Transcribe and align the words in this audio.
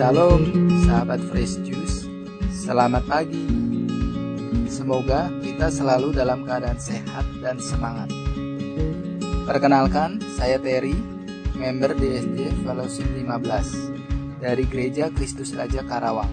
Shalom, 0.00 0.48
sahabat 0.88 1.20
Fresh 1.28 1.60
Juice. 1.60 2.08
Selamat 2.48 3.04
pagi. 3.04 3.44
Semoga 4.64 5.28
kita 5.44 5.68
selalu 5.68 6.16
dalam 6.16 6.48
keadaan 6.48 6.80
sehat 6.80 7.28
dan 7.44 7.60
semangat. 7.60 8.08
Perkenalkan, 9.44 10.16
saya 10.40 10.56
Terry, 10.56 10.96
member 11.52 11.92
DSD 11.92 12.48
Fellowship 12.64 13.04
15 13.12 14.40
dari 14.40 14.64
Gereja 14.72 15.12
Kristus 15.12 15.52
Raja 15.52 15.84
Karawang. 15.84 16.32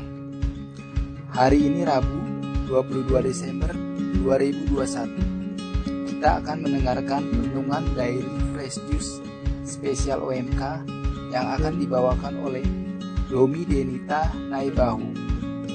Hari 1.36 1.68
ini 1.68 1.84
Rabu, 1.84 2.24
22 2.72 3.20
Desember 3.20 3.76
2021. 4.24 6.16
Kita 6.16 6.40
akan 6.40 6.64
mendengarkan 6.64 7.36
renungan 7.36 7.84
Daily 8.00 8.32
Fresh 8.56 8.80
Juice 8.88 9.20
spesial 9.68 10.24
OMK 10.24 10.88
yang 11.36 11.52
akan 11.60 11.76
dibawakan 11.76 12.39
oleh 12.47 12.86
Domi 13.28 13.68
Denita 13.68 14.32
Naibahu 14.32 15.12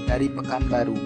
dari 0.08 0.32
Pekanbaru 0.32 0.96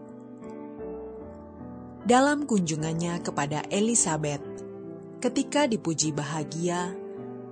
Dalam 2.06 2.46
kunjungannya 2.46 3.26
kepada 3.26 3.66
Elizabeth, 3.74 4.46
ketika 5.18 5.66
dipuji 5.66 6.14
bahagia, 6.14 6.94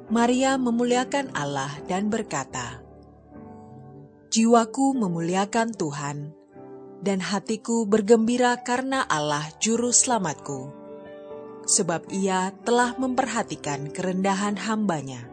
Maria 0.06 0.54
memuliakan 0.54 1.34
Allah 1.34 1.74
dan 1.90 2.06
berkata, 2.06 2.78
jiwaku 4.30 4.94
memuliakan 4.94 5.74
Tuhan, 5.74 6.43
dan 7.04 7.20
hatiku 7.20 7.84
bergembira 7.84 8.56
karena 8.64 9.04
Allah 9.04 9.44
Juru 9.60 9.92
Selamatku, 9.92 10.72
sebab 11.68 12.08
Ia 12.08 12.56
telah 12.64 12.96
memperhatikan 12.96 13.92
kerendahan 13.92 14.56
hambanya. 14.56 15.28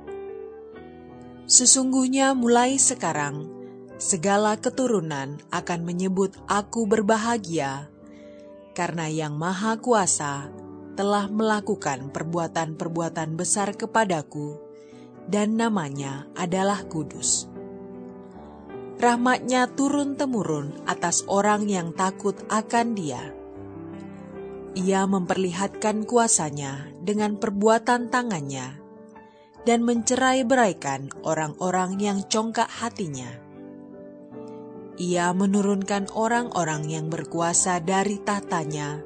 Sesungguhnya 1.47 2.35
mulai 2.35 2.75
sekarang, 2.75 3.47
segala 3.95 4.59
keturunan 4.59 5.39
akan 5.47 5.79
menyebut 5.87 6.35
aku 6.51 6.83
berbahagia, 6.83 7.87
karena 8.75 9.07
Yang 9.07 9.35
Maha 9.39 9.73
Kuasa 9.79 10.51
telah 10.99 11.31
melakukan 11.31 12.11
perbuatan-perbuatan 12.11 13.39
besar 13.39 13.79
kepadaku, 13.79 14.59
dan 15.31 15.55
namanya 15.55 16.27
adalah 16.35 16.83
kudus 16.83 17.50
rahmatnya 19.01 19.65
turun-temurun 19.73 20.85
atas 20.85 21.25
orang 21.25 21.65
yang 21.65 21.89
takut 21.89 22.37
akan 22.53 22.93
dia. 22.93 23.33
Ia 24.77 25.09
memperlihatkan 25.09 26.05
kuasanya 26.05 26.85
dengan 27.01 27.41
perbuatan 27.41 28.13
tangannya 28.13 28.77
dan 29.65 29.81
mencerai 29.81 30.45
beraikan 30.45 31.09
orang-orang 31.25 31.97
yang 31.97 32.21
congkak 32.29 32.69
hatinya. 32.69 33.41
Ia 35.01 35.33
menurunkan 35.33 36.13
orang-orang 36.13 36.85
yang 36.85 37.09
berkuasa 37.09 37.81
dari 37.81 38.21
tahtanya 38.21 39.01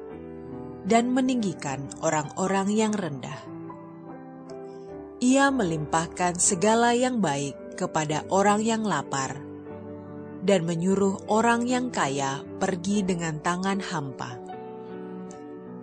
dan 0.84 1.08
meninggikan 1.08 1.88
orang-orang 2.04 2.68
yang 2.68 2.92
rendah. 2.92 3.40
Ia 5.24 5.48
melimpahkan 5.48 6.36
segala 6.36 6.92
yang 6.92 7.24
baik 7.24 7.80
kepada 7.80 8.28
orang 8.28 8.60
yang 8.60 8.84
lapar 8.84 9.45
dan 10.46 10.62
menyuruh 10.62 11.26
orang 11.26 11.66
yang 11.66 11.90
kaya 11.90 12.46
pergi 12.62 13.02
dengan 13.02 13.42
tangan 13.42 13.82
hampa. 13.82 14.38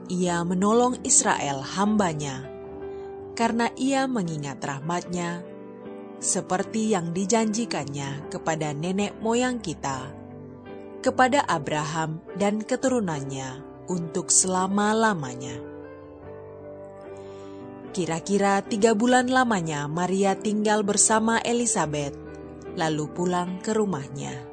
Ia 0.07 0.47
menolong 0.47 1.03
Israel 1.03 1.59
hambanya, 1.59 2.47
karena 3.35 3.67
ia 3.75 4.07
mengingat 4.07 4.63
rahmatnya, 4.63 5.43
seperti 6.23 6.95
yang 6.95 7.11
dijanjikannya 7.11 8.31
kepada 8.31 8.71
nenek 8.71 9.19
moyang 9.19 9.59
kita, 9.59 10.07
kepada 11.03 11.43
Abraham 11.43 12.23
dan 12.39 12.63
keturunannya 12.63 13.59
untuk 13.91 14.31
selama-lamanya. 14.31 15.59
Kira-kira 17.91 18.63
tiga 18.63 18.95
bulan 18.95 19.27
lamanya 19.29 19.85
Maria 19.91 20.33
tinggal 20.39 20.81
bersama 20.81 21.37
Elizabeth, 21.43 22.15
lalu 22.73 23.05
pulang 23.11 23.61
ke 23.61 23.75
rumahnya. 23.75 24.52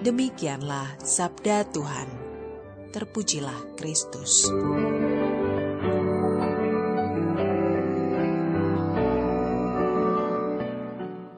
Demikianlah 0.00 0.96
sabda 1.04 1.68
Tuhan. 1.76 2.08
Terpujilah 2.88 3.76
Kristus. 3.76 4.48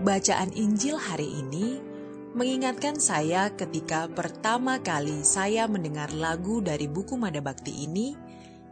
Bacaan 0.00 0.56
Injil 0.56 0.96
hari 0.96 1.28
ini 1.40 1.80
mengingatkan 2.36 3.00
saya 3.00 3.48
ketika 3.56 4.08
pertama 4.12 4.78
kali 4.80 5.24
saya 5.24 5.68
mendengar 5.68 6.12
lagu 6.16 6.60
dari 6.64 6.88
buku 6.88 7.16
Mada 7.16 7.40
Bakti 7.40 7.84
ini 7.84 8.16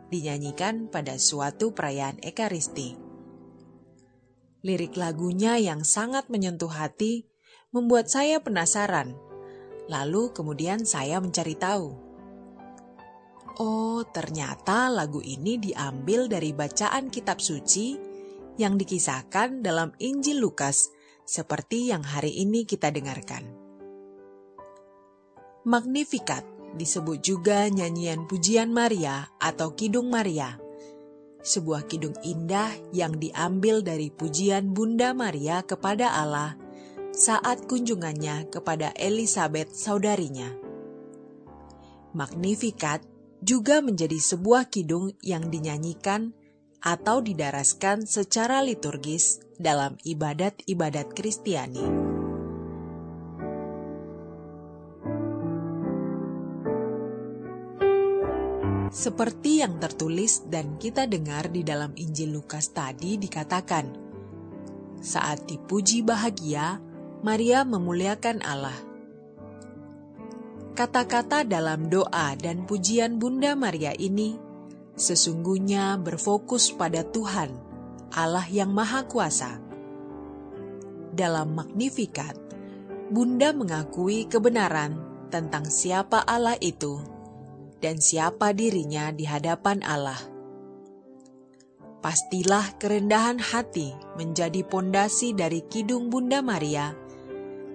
dinyanyikan 0.09 0.89
pada 0.89 1.19
suatu 1.21 1.73
perayaan 1.73 2.19
Ekaristi. 2.25 2.97
Lirik 4.65 4.97
lagunya 4.97 5.61
yang 5.61 5.85
sangat 5.85 6.33
menyentuh 6.33 6.73
hati 6.73 7.29
membuat 7.73 8.09
saya 8.09 8.41
penasaran 8.41 9.24
Lalu 9.89 10.33
kemudian 10.33 10.89
saya 10.89 11.21
mencari 11.21 11.55
tahu. 11.57 11.89
Oh, 13.61 14.03
ternyata 14.11 14.91
lagu 14.91 15.23
ini 15.23 15.61
diambil 15.63 16.27
dari 16.27 16.51
bacaan 16.51 17.07
kitab 17.13 17.39
suci 17.39 17.95
yang 18.59 18.75
dikisahkan 18.75 19.63
dalam 19.63 19.95
Injil 20.03 20.43
Lukas 20.43 20.91
seperti 21.23 21.95
yang 21.95 22.03
hari 22.03 22.35
ini 22.43 22.67
kita 22.67 22.91
dengarkan. 22.91 23.47
Magnificat 25.65 26.43
disebut 26.75 27.23
juga 27.23 27.71
nyanyian 27.71 28.27
pujian 28.27 28.75
Maria 28.75 29.31
atau 29.39 29.73
Kidung 29.79 30.11
Maria, 30.11 30.59
sebuah 31.45 31.87
kidung 31.87 32.17
indah 32.25 32.73
yang 32.91 33.21
diambil 33.21 33.85
dari 33.85 34.09
pujian 34.11 34.73
Bunda 34.73 35.13
Maria 35.13 35.61
kepada 35.63 36.17
Allah 36.17 36.64
saat 37.15 37.71
kunjungannya 37.71 38.51
kepada 38.51 38.91
Elizabeth 38.99 39.71
saudarinya. 39.71 40.51
Magnificat 42.11 43.07
juga 43.39 43.79
menjadi 43.79 44.19
sebuah 44.19 44.67
kidung 44.67 45.15
yang 45.23 45.47
dinyanyikan 45.47 46.35
atau 46.83 47.23
didaraskan 47.23 48.05
secara 48.05 48.61
liturgis 48.67 49.41
dalam 49.57 49.95
ibadat-ibadat 50.03 51.15
Kristiani. 51.15 51.87
Seperti 58.95 59.59
yang 59.59 59.83
tertulis 59.83 60.47
dan 60.47 60.79
kita 60.79 61.11
dengar 61.11 61.51
di 61.51 61.67
dalam 61.67 61.95
Injil 61.99 62.31
Lukas 62.31 62.71
tadi 62.71 63.19
dikatakan, 63.19 63.91
saat 65.03 65.51
dipuji 65.51 66.07
bahagia, 66.07 66.79
Maria 67.25 67.65
memuliakan 67.65 68.45
Allah. 68.45 68.77
Kata-kata 70.77 71.41
dalam 71.49 71.89
doa 71.89 72.37
dan 72.37 72.69
pujian 72.69 73.17
Bunda 73.17 73.57
Maria 73.57 73.97
ini 73.97 74.37
sesungguhnya 74.93 75.97
berfokus 76.05 76.77
pada 76.77 77.01
Tuhan, 77.01 77.49
Allah 78.13 78.45
yang 78.53 78.77
Maha 78.77 79.09
Kuasa. 79.09 79.57
Dalam 81.17 81.57
Magnificat, 81.57 82.37
Bunda 83.09 83.57
mengakui 83.57 84.29
kebenaran 84.29 85.01
tentang 85.33 85.65
siapa 85.73 86.21
Allah 86.29 86.61
itu 86.61 87.01
dan 87.81 88.05
siapa 88.05 88.53
dirinya 88.53 89.09
di 89.17 89.25
hadapan 89.25 89.81
Allah. 89.81 90.21
Pastilah 92.05 92.77
kerendahan 92.77 93.41
hati 93.41 93.97
menjadi 94.21 94.61
pondasi 94.61 95.33
dari 95.33 95.65
Kidung 95.65 96.13
Bunda 96.13 96.45
Maria 96.45 97.01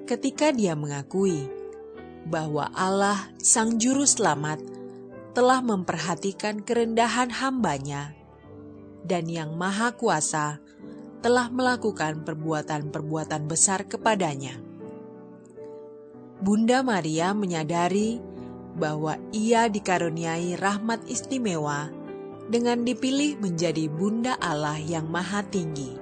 ketika 0.09 0.49
dia 0.49 0.73
mengakui 0.73 1.45
bahwa 2.25 2.65
Allah, 2.73 3.29
Sang 3.37 3.77
Juru 3.77 4.09
Selamat, 4.09 4.57
telah 5.37 5.61
memperhatikan 5.61 6.65
kerendahan 6.65 7.29
hambanya 7.29 8.17
dan 9.05 9.29
yang 9.29 9.53
Maha 9.53 9.93
Kuasa 9.93 10.57
telah 11.21 11.53
melakukan 11.53 12.25
perbuatan-perbuatan 12.25 13.45
besar 13.45 13.85
kepadanya. 13.85 14.57
Bunda 16.41 16.81
Maria 16.81 17.37
menyadari 17.37 18.17
bahwa 18.73 19.21
ia 19.29 19.69
dikaruniai 19.69 20.57
rahmat 20.57 21.05
istimewa 21.05 21.93
dengan 22.49 22.81
dipilih 22.81 23.37
menjadi 23.37 23.85
Bunda 23.85 24.39
Allah 24.41 24.81
yang 24.81 25.05
Maha 25.05 25.45
Tinggi. 25.45 25.98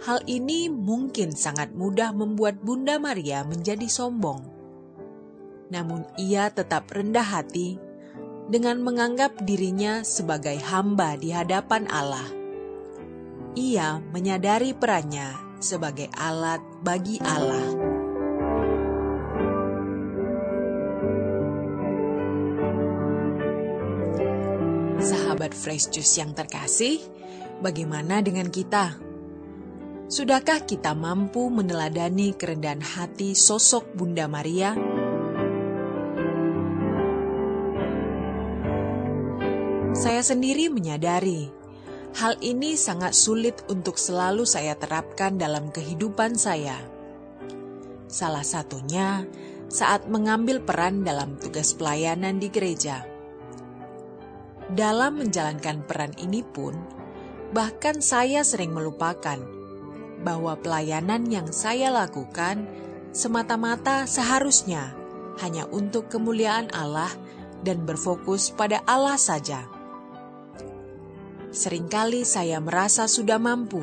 Hal 0.00 0.24
ini 0.24 0.72
mungkin 0.72 1.36
sangat 1.36 1.76
mudah 1.76 2.16
membuat 2.16 2.56
Bunda 2.64 2.96
Maria 2.96 3.44
menjadi 3.44 3.84
sombong. 3.84 4.40
Namun 5.68 6.08
ia 6.16 6.48
tetap 6.48 6.88
rendah 6.88 7.20
hati 7.24 7.76
dengan 8.48 8.80
menganggap 8.80 9.44
dirinya 9.44 10.00
sebagai 10.00 10.56
hamba 10.56 11.20
di 11.20 11.36
hadapan 11.36 11.84
Allah. 11.92 12.24
Ia 13.60 14.00
menyadari 14.08 14.72
perannya 14.72 15.60
sebagai 15.60 16.08
alat 16.16 16.64
bagi 16.80 17.20
Allah. 17.20 17.92
Sahabat 25.00 25.52
Fresh 25.52 25.92
Juice 25.92 26.16
yang 26.16 26.32
terkasih, 26.32 27.04
bagaimana 27.60 28.24
dengan 28.24 28.48
kita? 28.48 29.09
Sudahkah 30.10 30.66
kita 30.66 30.90
mampu 30.90 31.54
meneladani 31.54 32.34
kerendahan 32.34 32.82
hati 32.82 33.38
sosok 33.38 33.94
Bunda 33.94 34.26
Maria? 34.26 34.74
Saya 39.94 40.18
sendiri 40.26 40.66
menyadari 40.66 41.46
hal 42.18 42.34
ini 42.42 42.74
sangat 42.74 43.14
sulit 43.14 43.62
untuk 43.70 44.02
selalu 44.02 44.42
saya 44.42 44.74
terapkan 44.74 45.38
dalam 45.38 45.70
kehidupan 45.70 46.34
saya. 46.34 46.74
Salah 48.10 48.42
satunya 48.42 49.30
saat 49.70 50.10
mengambil 50.10 50.58
peran 50.58 51.06
dalam 51.06 51.38
tugas 51.38 51.70
pelayanan 51.78 52.42
di 52.42 52.50
gereja. 52.50 53.06
Dalam 54.74 55.22
menjalankan 55.22 55.86
peran 55.86 56.18
ini 56.18 56.42
pun, 56.42 56.74
bahkan 57.54 58.02
saya 58.02 58.42
sering 58.42 58.74
melupakan 58.74 59.59
bahwa 60.20 60.56
pelayanan 60.60 61.28
yang 61.28 61.48
saya 61.50 61.88
lakukan 61.88 62.68
semata-mata 63.10 64.06
seharusnya 64.06 64.94
hanya 65.40 65.66
untuk 65.72 66.12
kemuliaan 66.12 66.68
Allah 66.76 67.10
dan 67.64 67.84
berfokus 67.84 68.52
pada 68.52 68.84
Allah 68.84 69.16
saja. 69.16 69.66
Seringkali 71.50 72.22
saya 72.22 72.62
merasa 72.62 73.10
sudah 73.10 73.42
mampu, 73.42 73.82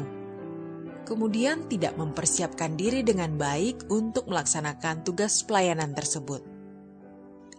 kemudian 1.03 1.67
tidak 1.67 1.99
mempersiapkan 1.99 2.79
diri 2.79 3.03
dengan 3.03 3.35
baik 3.35 3.91
untuk 3.91 4.31
melaksanakan 4.31 5.03
tugas 5.03 5.43
pelayanan 5.43 5.91
tersebut, 5.91 6.39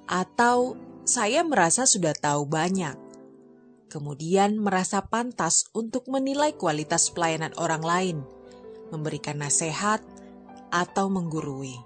atau 0.09 0.81
saya 1.05 1.45
merasa 1.45 1.85
sudah 1.85 2.17
tahu 2.17 2.49
banyak, 2.49 2.97
kemudian 3.93 4.57
merasa 4.57 5.05
pantas 5.05 5.69
untuk 5.77 6.09
menilai 6.09 6.57
kualitas 6.57 7.13
pelayanan 7.13 7.53
orang 7.61 7.85
lain, 7.85 8.17
memberikan 8.93 9.41
nasihat, 9.41 10.01
atau 10.69 11.09
menggurui. 11.09 11.77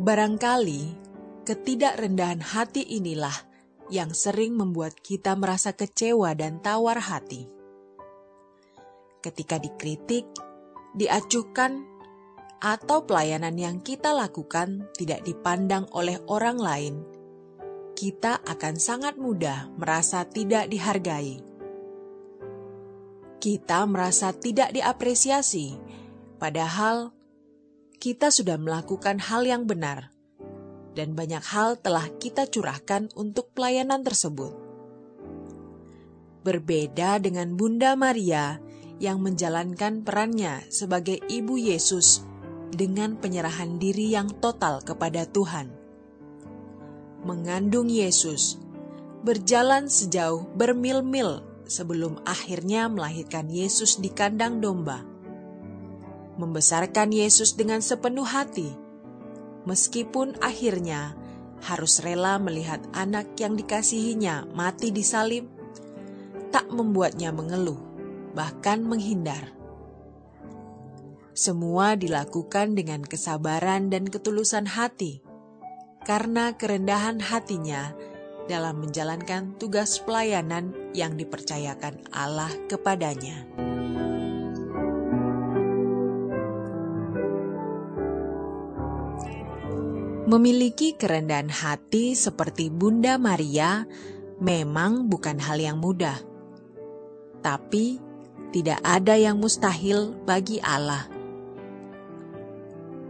Barangkali 0.00 0.96
ketidakrendahan 1.44 2.40
hati 2.40 2.80
inilah 2.84 3.34
yang 3.92 4.16
sering 4.16 4.56
membuat 4.56 4.96
kita 5.02 5.36
merasa 5.36 5.76
kecewa 5.76 6.32
dan 6.32 6.64
tawar 6.64 6.96
hati. 7.02 7.44
Ketika 9.20 9.60
dikritik, 9.60 10.24
diacuhkan, 10.96 11.84
atau 12.60 13.08
pelayanan 13.08 13.56
yang 13.56 13.76
kita 13.80 14.12
lakukan 14.12 14.88
tidak 14.96 15.24
dipandang 15.24 15.88
oleh 15.96 16.20
orang 16.28 16.60
lain, 16.60 16.94
kita 17.96 18.40
akan 18.44 18.80
sangat 18.80 19.20
mudah 19.20 19.68
merasa 19.76 20.24
tidak 20.24 20.68
dihargai. 20.72 21.49
Kita 23.40 23.88
merasa 23.88 24.36
tidak 24.36 24.76
diapresiasi, 24.76 25.80
padahal 26.36 27.16
kita 27.96 28.28
sudah 28.28 28.60
melakukan 28.60 29.16
hal 29.16 29.48
yang 29.48 29.64
benar, 29.64 30.12
dan 30.92 31.16
banyak 31.16 31.40
hal 31.40 31.80
telah 31.80 32.04
kita 32.20 32.44
curahkan 32.44 33.08
untuk 33.16 33.48
pelayanan 33.56 34.04
tersebut. 34.04 34.52
Berbeda 36.44 37.16
dengan 37.16 37.56
Bunda 37.56 37.96
Maria 37.96 38.60
yang 39.00 39.24
menjalankan 39.24 40.04
perannya 40.04 40.60
sebagai 40.68 41.16
Ibu 41.16 41.56
Yesus 41.56 42.20
dengan 42.68 43.16
penyerahan 43.16 43.80
diri 43.80 44.12
yang 44.12 44.28
total 44.36 44.84
kepada 44.84 45.24
Tuhan. 45.24 45.72
Mengandung 47.24 47.88
Yesus, 47.88 48.60
berjalan 49.24 49.88
sejauh 49.88 50.44
bermil-mil 50.56 51.49
sebelum 51.70 52.18
akhirnya 52.26 52.90
melahirkan 52.90 53.46
Yesus 53.46 54.02
di 54.02 54.10
kandang 54.10 54.58
domba. 54.58 55.06
Membesarkan 56.34 57.14
Yesus 57.14 57.54
dengan 57.54 57.78
sepenuh 57.78 58.26
hati, 58.26 58.74
meskipun 59.70 60.34
akhirnya 60.42 61.14
harus 61.62 62.02
rela 62.02 62.42
melihat 62.42 62.82
anak 62.90 63.38
yang 63.38 63.54
dikasihinya 63.54 64.50
mati 64.50 64.90
di 64.90 65.06
salib, 65.06 65.46
tak 66.50 66.66
membuatnya 66.74 67.30
mengeluh, 67.30 67.78
bahkan 68.34 68.82
menghindar. 68.82 69.54
Semua 71.30 71.94
dilakukan 71.94 72.74
dengan 72.74 73.06
kesabaran 73.06 73.86
dan 73.86 74.10
ketulusan 74.10 74.66
hati 74.66 75.22
karena 76.02 76.56
kerendahan 76.56 77.22
hatinya 77.22 77.94
dalam 78.50 78.82
menjalankan 78.82 79.54
tugas 79.62 80.02
pelayanan 80.02 80.74
yang 80.90 81.14
dipercayakan 81.14 82.02
Allah 82.10 82.50
kepadanya. 82.66 83.46
Memiliki 90.26 90.98
kerendahan 90.98 91.50
hati 91.50 92.18
seperti 92.18 92.70
Bunda 92.70 93.18
Maria 93.18 93.86
memang 94.42 95.06
bukan 95.06 95.38
hal 95.38 95.58
yang 95.58 95.78
mudah, 95.78 96.18
tapi 97.42 97.98
tidak 98.50 98.82
ada 98.82 99.14
yang 99.14 99.38
mustahil 99.38 100.14
bagi 100.26 100.58
Allah. 100.62 101.06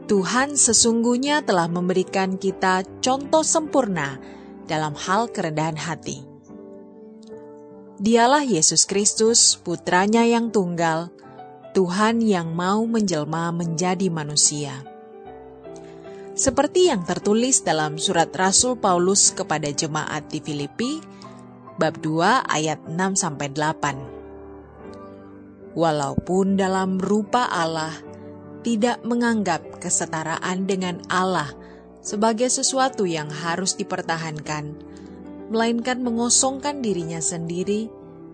Tuhan 0.08 0.56
sesungguhnya 0.56 1.44
telah 1.44 1.68
memberikan 1.68 2.34
kita 2.40 2.82
contoh 2.98 3.44
sempurna 3.46 4.39
dalam 4.70 4.94
hal 4.94 5.26
kerendahan 5.34 5.74
hati. 5.74 6.22
Dialah 7.98 8.46
Yesus 8.46 8.86
Kristus, 8.86 9.58
putranya 9.58 10.22
yang 10.22 10.54
tunggal, 10.54 11.10
Tuhan 11.74 12.22
yang 12.22 12.54
mau 12.54 12.86
menjelma 12.86 13.50
menjadi 13.50 14.06
manusia. 14.08 14.86
Seperti 16.32 16.88
yang 16.88 17.04
tertulis 17.04 17.60
dalam 17.60 18.00
surat 18.00 18.32
Rasul 18.32 18.80
Paulus 18.80 19.36
kepada 19.36 19.68
jemaat 19.68 20.32
di 20.32 20.40
Filipi, 20.40 21.04
bab 21.76 22.00
2 22.00 22.48
ayat 22.48 22.80
6 22.88 22.96
sampai 23.20 23.52
8. 23.52 25.76
Walaupun 25.76 26.56
dalam 26.56 26.96
rupa 26.96 27.44
Allah 27.52 27.92
tidak 28.64 29.04
menganggap 29.04 29.60
kesetaraan 29.84 30.64
dengan 30.64 31.04
Allah 31.12 31.59
sebagai 32.00 32.48
sesuatu 32.48 33.04
yang 33.04 33.28
harus 33.28 33.76
dipertahankan, 33.76 34.76
melainkan 35.52 36.00
mengosongkan 36.00 36.80
dirinya 36.80 37.20
sendiri 37.20 37.88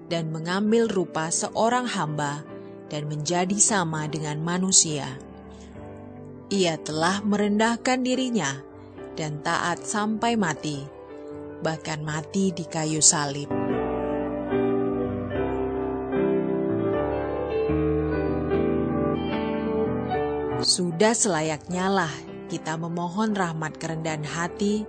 dan 0.06 0.30
mengambil 0.30 0.86
rupa 0.86 1.30
seorang 1.30 1.86
hamba 1.90 2.46
dan 2.86 3.10
menjadi 3.10 3.58
sama 3.58 4.06
dengan 4.06 4.38
manusia 4.38 5.18
ia 6.46 6.78
telah 6.78 7.26
merendahkan 7.26 8.06
dirinya 8.06 8.62
dan 9.18 9.42
taat 9.42 9.82
sampai 9.82 10.38
mati, 10.38 10.78
bahkan 11.58 12.06
mati 12.06 12.54
di 12.54 12.62
kayu 12.62 13.02
salib. 13.02 13.50
Sudah 20.62 21.14
selayaknya 21.14 21.86
lah 21.90 22.14
kita 22.46 22.78
memohon 22.78 23.34
rahmat 23.34 23.78
kerendahan 23.78 24.24
hati 24.24 24.86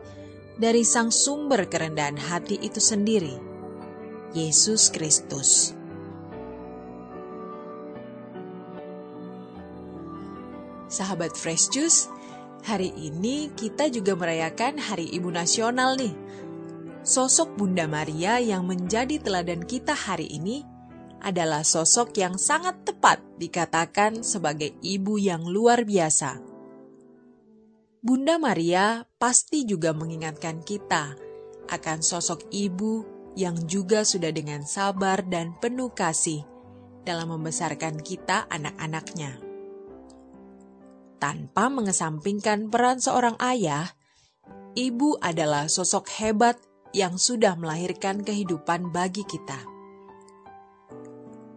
dari 0.57 0.81
sang 0.81 1.13
sumber 1.13 1.69
kerendahan 1.69 2.17
hati 2.17 2.57
itu 2.57 2.81
sendiri, 2.81 3.37
Yesus 4.33 4.89
Kristus. 4.89 5.77
Sahabat 10.87 11.35
Fresh 11.35 11.69
Juice, 11.75 12.07
hari 12.63 12.95
ini 12.95 13.51
kita 13.53 13.91
juga 13.91 14.15
merayakan 14.15 14.79
Hari 14.79 15.11
Ibu 15.13 15.29
Nasional 15.35 15.99
nih. 15.99 16.15
Sosok 17.03 17.59
Bunda 17.59 17.85
Maria 17.91 18.39
yang 18.39 18.63
menjadi 18.63 19.19
teladan 19.19 19.67
kita 19.67 19.91
hari 19.91 20.31
ini 20.31 20.63
adalah 21.19 21.67
sosok 21.67 22.15
yang 22.15 22.39
sangat 22.39 22.87
tepat 22.87 23.19
dikatakan 23.35 24.23
sebagai 24.23 24.75
ibu 24.79 25.19
yang 25.19 25.43
luar 25.43 25.83
biasa. 25.83 26.46
Bunda 27.99 28.37
Maria 28.37 29.03
pasti 29.17 29.65
juga 29.65 29.91
mengingatkan 29.91 30.61
kita 30.63 31.17
akan 31.67 31.99
sosok 31.99 32.47
ibu 32.53 33.03
yang 33.35 33.57
juga 33.67 34.07
sudah 34.07 34.31
dengan 34.31 34.63
sabar 34.63 35.25
dan 35.25 35.57
penuh 35.59 35.91
kasih 35.91 36.45
dalam 37.03 37.33
membesarkan 37.33 37.99
kita 38.01 38.47
anak-anaknya 38.49 39.47
tanpa 41.17 41.69
mengesampingkan 41.73 42.69
peran 42.69 43.01
seorang 43.01 43.35
ayah, 43.41 43.89
ibu 44.77 45.17
adalah 45.19 45.65
sosok 45.65 46.09
hebat 46.21 46.57
yang 46.93 47.17
sudah 47.17 47.57
melahirkan 47.57 48.21
kehidupan 48.21 48.93
bagi 48.93 49.25
kita. 49.25 49.57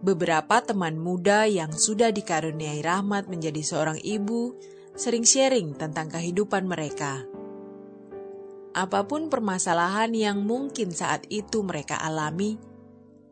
Beberapa 0.01 0.65
teman 0.65 0.97
muda 0.97 1.45
yang 1.45 1.77
sudah 1.77 2.09
dikaruniai 2.09 2.81
rahmat 2.81 3.29
menjadi 3.29 3.61
seorang 3.61 4.01
ibu 4.01 4.57
sering 4.95 5.27
sharing 5.27 5.75
tentang 5.75 6.11
kehidupan 6.11 6.67
mereka. 6.67 7.27
Apa 8.71 9.07
pun 9.11 9.27
permasalahan 9.27 10.15
yang 10.15 10.47
mungkin 10.47 10.95
saat 10.95 11.27
itu 11.27 11.67
mereka 11.67 11.99
alami, 11.99 12.55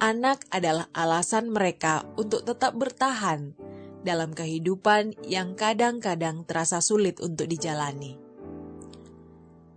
anak 0.02 0.42
adalah 0.50 0.90
alasan 0.90 1.54
mereka 1.54 2.06
untuk 2.18 2.42
tetap 2.42 2.74
bertahan 2.74 3.54
dalam 4.02 4.34
kehidupan 4.34 5.14
yang 5.26 5.54
kadang-kadang 5.54 6.42
terasa 6.46 6.82
sulit 6.82 7.22
untuk 7.22 7.46
dijalani. 7.46 8.18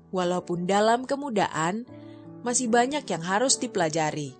Walaupun 0.09 0.65
dalam 0.65 1.05
kemudaan, 1.05 1.85
masih 2.41 2.67
banyak 2.67 3.05
yang 3.05 3.21
harus 3.21 3.61
dipelajari, 3.61 4.33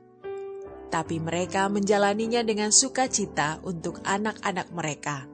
tapi 0.92 1.22
mereka 1.22 1.70
menjalaninya 1.70 2.44
dengan 2.44 2.74
sukacita 2.74 3.62
untuk 3.64 4.02
anak-anak 4.04 4.68
mereka. 4.74 5.30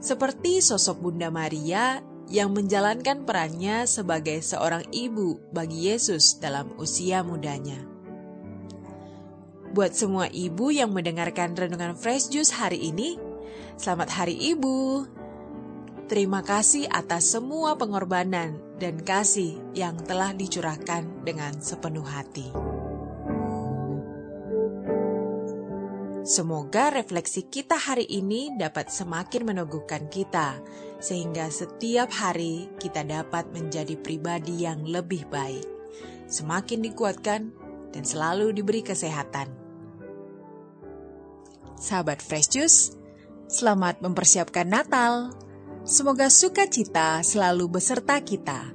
Seperti 0.00 0.64
sosok 0.64 1.04
Bunda 1.04 1.28
Maria 1.28 2.00
yang 2.32 2.56
menjalankan 2.56 3.28
perannya 3.28 3.84
sebagai 3.84 4.40
seorang 4.40 4.88
ibu 4.96 5.36
bagi 5.52 5.92
Yesus 5.92 6.40
dalam 6.40 6.72
usia 6.80 7.20
mudanya. 7.20 7.76
Buat 9.76 9.92
semua 9.92 10.26
ibu 10.32 10.72
yang 10.72 10.96
mendengarkan 10.96 11.52
renungan 11.52 11.94
Fresh 12.00 12.32
Juice 12.32 12.56
hari 12.56 12.80
ini, 12.90 13.20
Selamat 13.76 14.08
Hari 14.08 14.40
Ibu. 14.56 15.04
Terima 16.08 16.42
kasih 16.42 16.88
atas 16.90 17.36
semua 17.36 17.76
pengorbanan 17.76 18.58
dan 18.80 18.98
kasih 19.04 19.60
yang 19.76 20.00
telah 20.00 20.32
dicurahkan 20.34 21.28
dengan 21.28 21.60
sepenuh 21.60 22.02
hati. 22.02 22.69
Semoga 26.30 26.94
refleksi 26.94 27.42
kita 27.42 27.74
hari 27.74 28.06
ini 28.06 28.54
dapat 28.54 28.86
semakin 28.86 29.50
meneguhkan 29.50 30.06
kita, 30.06 30.62
sehingga 31.02 31.50
setiap 31.50 32.06
hari 32.14 32.70
kita 32.78 33.02
dapat 33.02 33.50
menjadi 33.50 33.98
pribadi 33.98 34.62
yang 34.62 34.86
lebih 34.86 35.26
baik, 35.26 35.66
semakin 36.30 36.86
dikuatkan, 36.86 37.50
dan 37.90 38.06
selalu 38.06 38.54
diberi 38.54 38.86
kesehatan. 38.86 39.50
Sahabat 41.74 42.22
Fresh 42.22 42.54
Juice, 42.54 42.94
Selamat 43.50 43.98
mempersiapkan 43.98 44.70
Natal. 44.70 45.34
Semoga 45.82 46.30
sukacita 46.30 47.18
selalu 47.26 47.66
beserta 47.66 48.22
kita. 48.22 48.70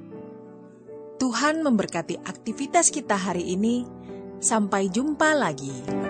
Tuhan 1.16 1.64
memberkati 1.64 2.20
aktivitas 2.20 2.92
kita 2.92 3.16
hari 3.16 3.56
ini. 3.56 3.88
Sampai 4.44 4.92
jumpa 4.92 5.32
lagi. 5.32 6.05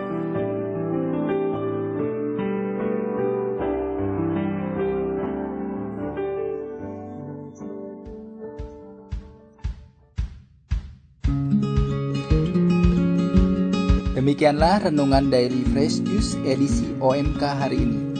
Demikianlah 14.36 14.92
renungan 14.92 15.32
Daily 15.32 15.64
Fresh 15.72 16.04
Juice 16.04 16.36
edisi 16.44 16.92
OMK 17.00 17.40
hari 17.40 17.88
ini. 17.88 18.12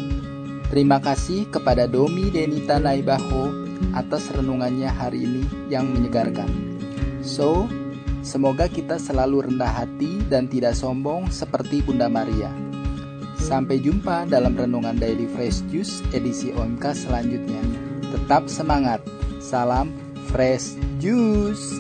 Terima 0.73 0.97
kasih 0.97 1.45
kepada 1.53 1.85
Domi 1.85 2.33
Denita 2.33 2.81
Naibaho 2.81 3.53
atas 3.93 4.33
renungannya 4.33 4.89
hari 4.89 5.29
ini 5.29 5.45
yang 5.69 5.93
menyegarkan. 5.93 6.49
So, 7.21 7.69
semoga 8.25 8.65
kita 8.65 8.97
selalu 8.97 9.53
rendah 9.53 9.69
hati 9.69 10.25
dan 10.33 10.49
tidak 10.49 10.73
sombong 10.81 11.29
seperti 11.29 11.85
Bunda 11.85 12.09
Maria. 12.09 12.49
Sampai 13.37 13.85
jumpa 13.85 14.25
dalam 14.25 14.57
renungan 14.57 14.97
Daily 14.97 15.29
Fresh 15.29 15.69
Juice 15.69 16.01
edisi 16.17 16.49
OMK 16.49 16.97
selanjutnya. 16.97 17.61
Tetap 18.09 18.49
semangat. 18.49 19.05
Salam 19.37 19.93
Fresh 20.33 20.81
Juice. 20.97 21.77